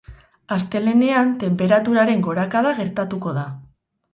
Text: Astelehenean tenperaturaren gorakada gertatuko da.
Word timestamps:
Astelehenean 0.55 1.35
tenperaturaren 1.45 2.25
gorakada 2.29 2.73
gertatuko 2.81 3.39
da. 3.41 3.45